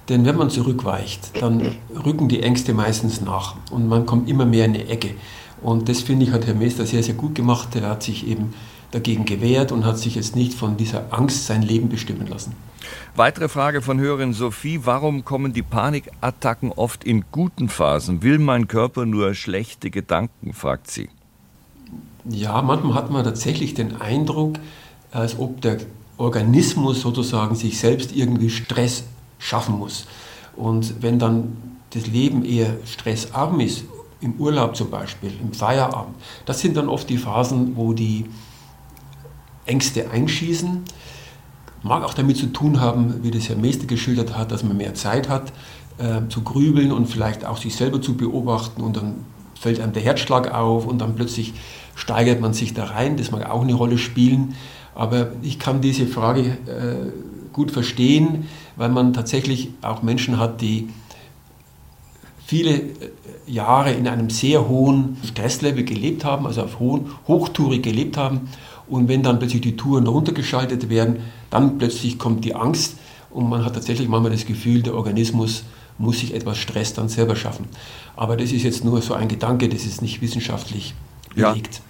[0.09, 4.65] denn wenn man zurückweicht, dann rücken die Ängste meistens nach und man kommt immer mehr
[4.65, 5.11] in eine Ecke.
[5.63, 7.75] Und das finde ich, hat Herr Meester sehr, sehr gut gemacht.
[7.75, 8.55] Er hat sich eben
[8.91, 12.55] dagegen gewehrt und hat sich jetzt nicht von dieser Angst sein Leben bestimmen lassen.
[13.17, 14.81] Weitere Frage von Hörerin Sophie.
[14.85, 18.23] Warum kommen die Panikattacken oft in guten Phasen?
[18.23, 21.09] Will mein Körper nur schlechte Gedanken, fragt sie.
[22.25, 24.59] Ja, manchmal hat man tatsächlich den Eindruck,
[25.11, 25.79] als ob der
[26.17, 29.05] Organismus sozusagen sich selbst irgendwie Stress
[29.39, 30.07] schaffen muss.
[30.57, 31.57] Und wenn dann
[31.91, 33.85] das Leben eher stressarm ist,
[34.21, 38.27] im Urlaub zum Beispiel, im Feierabend, das sind dann oft die Phasen, wo die
[39.65, 40.83] Ängste einschießen.
[41.83, 44.95] Mag auch damit zu tun haben, wie das Herr Meester geschildert hat, dass man mehr
[44.95, 45.53] Zeit hat
[45.99, 49.25] äh, zu grübeln und vielleicht auch sich selber zu beobachten und dann
[49.55, 51.55] fällt einem der Herzschlag auf und dann plötzlich
[51.95, 53.17] steigert man sich da rein.
[53.17, 54.55] Das mag auch eine Rolle spielen.
[54.95, 57.13] Aber ich kann diese Frage äh,
[57.53, 58.47] gut verstehen,
[58.79, 60.89] weil man tatsächlich auch Menschen hat, die
[62.47, 62.85] viele äh,
[63.47, 68.49] Jahre in einem sehr hohen Stresslevel gelebt haben, also auf hohen, hochtourig gelebt haben.
[68.89, 71.19] Und wenn dann plötzlich die Touren runtergeschaltet werden,
[71.51, 72.97] dann plötzlich kommt die Angst
[73.31, 75.65] und man hat tatsächlich manchmal das Gefühl, der Organismus
[75.99, 77.67] muss sich etwas Stress dann selber schaffen.
[78.17, 80.95] Aber das ist jetzt nur so ein Gedanke, das ist nicht wissenschaftlich
[81.35, 81.75] belegt.
[81.75, 81.83] Ja.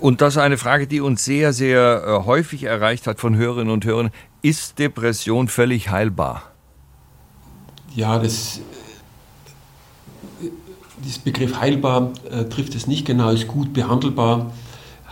[0.00, 3.72] Und das ist eine Frage, die uns sehr, sehr äh, häufig erreicht hat von Hörerinnen
[3.72, 4.10] und Hörern.
[4.44, 6.42] Ist Depression völlig heilbar?
[7.94, 8.58] Ja, das,
[11.04, 14.50] das Begriff heilbar äh, trifft es nicht genau, ist gut behandelbar.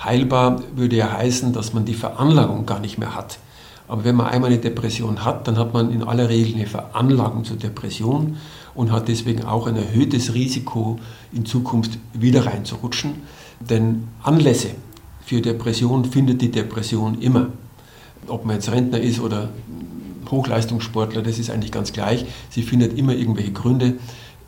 [0.02, 3.38] Heilbar würde ja heißen, dass man die Veranlagung gar nicht mehr hat.
[3.86, 7.44] Aber wenn man einmal eine Depression hat, dann hat man in aller Regel eine Veranlagung
[7.44, 8.36] zur Depression
[8.74, 10.98] und hat deswegen auch ein erhöhtes Risiko,
[11.32, 13.22] in Zukunft wieder reinzurutschen.
[13.60, 14.70] Denn Anlässe
[15.24, 17.48] für Depression findet die Depression immer.
[18.30, 19.50] Ob man jetzt Rentner ist oder
[20.30, 22.24] Hochleistungssportler, das ist eigentlich ganz gleich.
[22.50, 23.94] Sie findet immer irgendwelche Gründe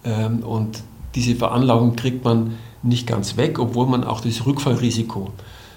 [0.04, 0.82] ähm, und
[1.14, 5.32] diese Veranlagung kriegt man nicht ganz weg, obwohl man auch das Rückfallrisiko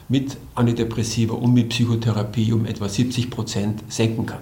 [0.08, 4.42] mit Antidepressiva und mit Psychotherapie um etwa 70 Prozent senken kann.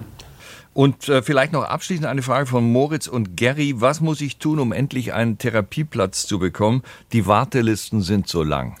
[0.74, 3.80] Und äh, vielleicht noch abschließend eine Frage von Moritz und Gary.
[3.80, 6.82] Was muss ich tun, um endlich einen Therapieplatz zu bekommen?
[7.12, 8.76] Die Wartelisten sind so lang.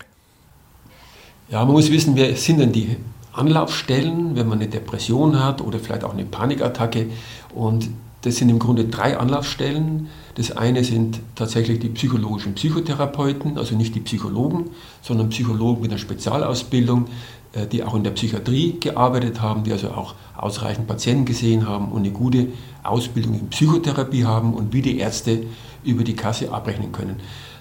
[1.48, 2.96] Ja, man muss wissen, wer sind denn die
[3.34, 7.06] Anlaufstellen, wenn man eine Depression hat oder vielleicht auch eine Panikattacke.
[7.54, 7.90] Und
[8.22, 10.08] das sind im Grunde drei Anlaufstellen.
[10.36, 14.70] Das eine sind tatsächlich die psychologischen Psychotherapeuten, also nicht die Psychologen,
[15.02, 17.06] sondern Psychologen mit einer Spezialausbildung,
[17.52, 21.92] äh, die auch in der Psychiatrie gearbeitet haben, die also auch ausreichend Patienten gesehen haben
[21.92, 22.48] und eine gute
[22.82, 25.44] Ausbildung in Psychotherapie haben und wie die Ärzte
[25.84, 27.16] über die Kasse abrechnen können.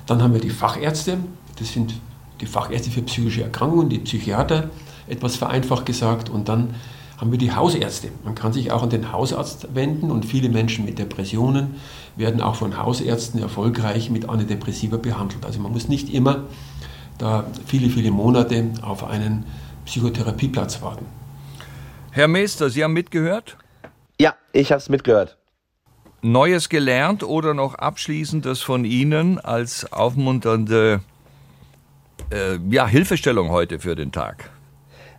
[0.05, 1.17] Dann haben wir die Fachärzte,
[1.59, 1.95] das sind
[2.41, 4.69] die Fachärzte für psychische Erkrankungen, die Psychiater,
[5.07, 6.75] etwas vereinfacht gesagt, und dann
[7.17, 8.09] haben wir die Hausärzte.
[8.23, 11.75] Man kann sich auch an den Hausarzt wenden und viele Menschen mit Depressionen
[12.15, 15.45] werden auch von Hausärzten erfolgreich mit Antidepressiva behandelt.
[15.45, 16.43] Also man muss nicht immer
[17.17, 19.45] da viele, viele Monate auf einen
[19.85, 21.05] Psychotherapieplatz warten.
[22.11, 23.57] Herr Meister, Sie haben mitgehört?
[24.19, 25.37] Ja, ich habe es mitgehört.
[26.21, 31.01] Neues gelernt oder noch abschließendes von Ihnen als aufmunternde
[32.31, 34.49] äh, ja, Hilfestellung heute für den Tag?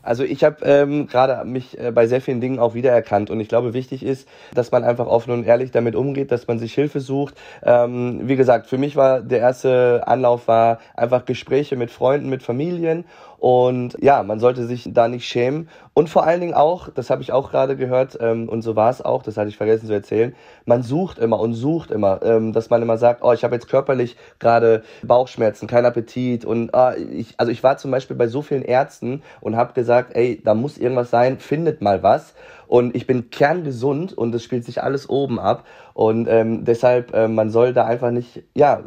[0.05, 3.49] Also ich habe ähm, gerade mich äh, bei sehr vielen Dingen auch wiedererkannt und ich
[3.49, 7.01] glaube, wichtig ist, dass man einfach offen und ehrlich damit umgeht, dass man sich Hilfe
[7.01, 7.35] sucht.
[7.63, 12.43] Ähm, wie gesagt, für mich war der erste Anlauf war einfach Gespräche mit Freunden, mit
[12.43, 13.05] Familien
[13.45, 15.69] und ja, man sollte sich da nicht schämen.
[15.93, 18.89] Und vor allen Dingen auch, das habe ich auch gerade gehört, ähm, und so war
[18.89, 22.55] es auch, das hatte ich vergessen zu erzählen, man sucht immer und sucht immer, ähm,
[22.55, 26.47] dass man immer sagt, oh, ich habe jetzt körperlich gerade Bauchschmerzen, kein Appetit.
[26.47, 30.17] Und ah, ich, also ich war zum Beispiel bei so vielen Ärzten und habe gesagt,
[30.17, 32.33] ey, da muss irgendwas sein, findet mal was.
[32.67, 35.67] Und ich bin kerngesund und es spielt sich alles oben ab.
[35.93, 38.83] Und ähm, deshalb, äh, man soll da einfach nicht, ja,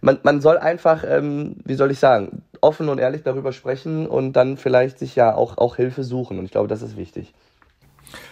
[0.00, 4.34] man, man soll einfach, ähm, wie soll ich sagen, offen und ehrlich darüber sprechen und
[4.34, 6.38] dann vielleicht sich ja auch, auch Hilfe suchen.
[6.38, 7.32] Und ich glaube, das ist wichtig.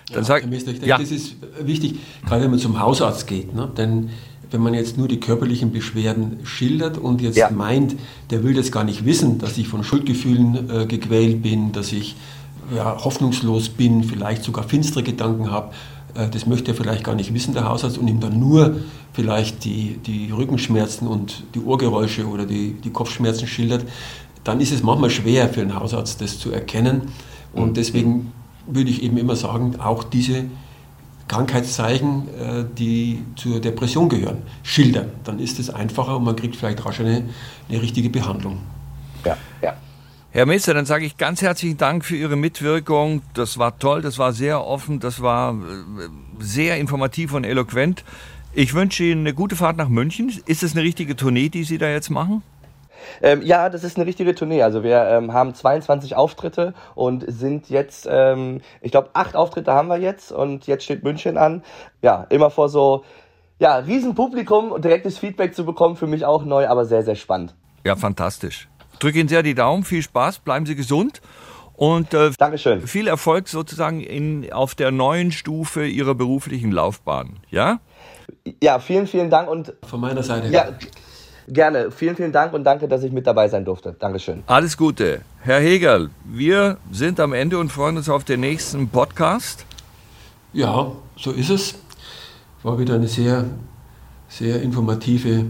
[0.09, 0.99] Dann ja, sag, ich denke, ja.
[0.99, 3.55] das ist wichtig, gerade wenn man zum Hausarzt geht.
[3.55, 3.71] Ne?
[3.77, 4.11] Denn
[4.51, 7.51] wenn man jetzt nur die körperlichen Beschwerden schildert und jetzt ja.
[7.51, 7.97] meint,
[8.31, 12.15] der will das gar nicht wissen, dass ich von Schuldgefühlen äh, gequält bin, dass ich
[12.75, 17.35] ja, hoffnungslos bin, vielleicht sogar finstere Gedanken habe, äh, das möchte er vielleicht gar nicht
[17.35, 18.77] wissen, der Hausarzt, und ihm dann nur
[19.13, 23.85] vielleicht die, die Rückenschmerzen und die Ohrgeräusche oder die, die Kopfschmerzen schildert,
[24.45, 27.03] dann ist es manchmal schwer für einen Hausarzt, das zu erkennen.
[27.53, 27.75] Und mhm.
[27.75, 28.33] deswegen
[28.67, 30.45] würde ich eben immer sagen, auch diese
[31.29, 35.11] Krankheitszeichen, äh, die zur Depression gehören, schildern.
[35.25, 37.25] Dann ist es einfacher und man kriegt vielleicht rasch eine,
[37.69, 38.59] eine richtige Behandlung.
[39.25, 39.75] Ja, ja.
[40.35, 43.23] Herr Meister, dann sage ich ganz herzlichen Dank für Ihre Mitwirkung.
[43.35, 46.09] Das war toll, das war sehr offen, das war äh,
[46.41, 48.03] sehr informativ und eloquent.
[48.53, 50.33] Ich wünsche Ihnen eine gute Fahrt nach München.
[50.47, 52.43] Ist es eine richtige Tournee, die Sie da jetzt machen?
[53.23, 54.65] Ähm, ja, das ist eine richtige Tournee.
[54.65, 59.87] Also wir ähm, haben 22 Auftritte und sind jetzt, ähm, ich glaube, acht Auftritte haben
[59.87, 61.63] wir jetzt und jetzt steht München an.
[62.03, 63.05] Ja, immer vor so,
[63.61, 67.55] ja, Riesenpublikum und direktes Feedback zu bekommen, für mich auch neu, aber sehr, sehr spannend.
[67.85, 68.67] Ja, fantastisch
[69.05, 71.21] drücke Ihnen sehr die Daumen, viel Spaß, bleiben Sie gesund
[71.75, 72.87] und äh, Dankeschön.
[72.87, 77.37] viel Erfolg sozusagen in, auf der neuen Stufe Ihrer beruflichen Laufbahn.
[77.51, 77.81] Ja?
[78.63, 80.49] Ja, vielen, vielen Dank und von meiner Seite.
[80.49, 80.69] Ja,
[81.49, 81.91] gerne.
[81.91, 83.95] Vielen, vielen Dank und danke, dass ich mit dabei sein durfte.
[83.99, 84.43] Dankeschön.
[84.47, 85.23] Alles Gute.
[85.41, 89.67] Herr Hegel, wir sind am Ende und freuen uns auf den nächsten Podcast.
[90.53, 91.75] Ja, so ist es.
[92.63, 93.45] War wieder eine sehr,
[94.29, 95.47] sehr informative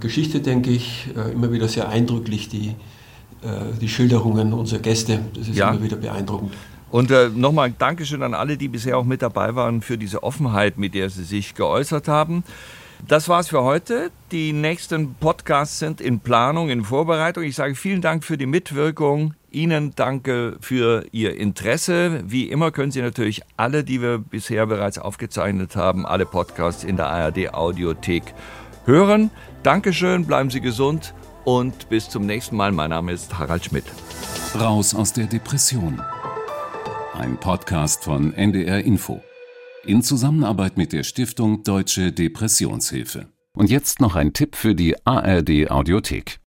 [0.00, 2.74] Geschichte, denke ich, äh, immer wieder sehr eindrücklich, die,
[3.42, 5.20] äh, die Schilderungen unserer Gäste.
[5.34, 5.70] Das ist ja.
[5.70, 6.52] immer wieder beeindruckend.
[6.90, 10.78] Und äh, nochmal Dankeschön an alle, die bisher auch mit dabei waren, für diese Offenheit,
[10.78, 12.44] mit der sie sich geäußert haben.
[13.08, 14.10] Das war's für heute.
[14.32, 17.42] Die nächsten Podcasts sind in Planung, in Vorbereitung.
[17.42, 19.34] Ich sage vielen Dank für die Mitwirkung.
[19.50, 22.22] Ihnen danke für Ihr Interesse.
[22.26, 26.96] Wie immer können Sie natürlich alle, die wir bisher bereits aufgezeichnet haben, alle Podcasts in
[26.96, 28.34] der ARD Audiothek
[28.86, 29.30] hören.
[29.62, 32.72] Dankeschön, bleiben Sie gesund und bis zum nächsten Mal.
[32.72, 33.84] Mein Name ist Harald Schmidt.
[34.58, 36.00] Raus aus der Depression.
[37.14, 39.22] Ein Podcast von NDR Info
[39.86, 43.28] in Zusammenarbeit mit der Stiftung Deutsche Depressionshilfe.
[43.52, 46.40] Und jetzt noch ein Tipp für die ARD Audiothek.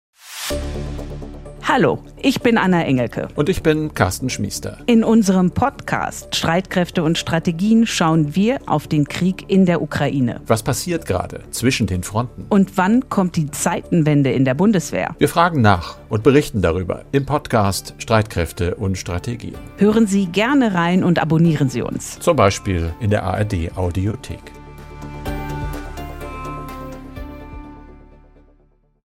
[1.69, 3.27] Hallo, ich bin Anna Engelke.
[3.35, 4.79] Und ich bin Carsten Schmiester.
[4.87, 10.41] In unserem Podcast Streitkräfte und Strategien schauen wir auf den Krieg in der Ukraine.
[10.47, 12.47] Was passiert gerade zwischen den Fronten?
[12.51, 15.17] Und wann kommt die Zeitenwende in der Bundeswehr?
[15.19, 19.57] Wir fragen nach und berichten darüber im Podcast Streitkräfte und Strategien.
[19.79, 22.21] Hören Sie gerne rein und abonnieren Sie uns.
[22.21, 24.56] Zum Beispiel in der ARD Audiothek.